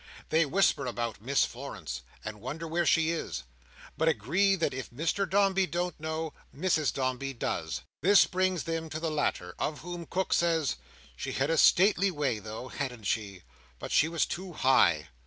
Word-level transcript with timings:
They 0.29 0.47
whisper 0.47 0.87
about 0.87 1.21
Miss 1.21 1.45
Florence, 1.45 2.01
and 2.25 2.41
wonder 2.41 2.67
where 2.67 2.87
she 2.87 3.11
is; 3.11 3.43
but 3.99 4.07
agree 4.07 4.55
that 4.55 4.73
if 4.73 4.89
Mr 4.89 5.29
Dombey 5.29 5.67
don't 5.67 5.99
know, 5.99 6.33
Mrs 6.57 6.91
Dombey 6.91 7.33
does. 7.35 7.81
This 8.01 8.25
brings 8.25 8.63
them 8.63 8.89
to 8.89 8.99
the 8.99 9.11
latter, 9.11 9.53
of 9.59 9.81
whom 9.81 10.07
Cook 10.07 10.33
says, 10.33 10.77
She 11.15 11.33
had 11.33 11.51
a 11.51 11.55
stately 11.59 12.09
way 12.09 12.39
though, 12.39 12.69
hadn't 12.69 13.03
she? 13.03 13.43
But 13.77 13.91
she 13.91 14.07
was 14.07 14.25
too 14.25 14.53
high! 14.53 15.09